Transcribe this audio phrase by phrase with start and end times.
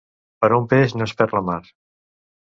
[0.43, 1.59] Per un peix no es perd la mar.